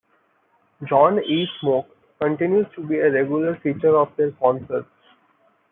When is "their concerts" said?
4.15-4.89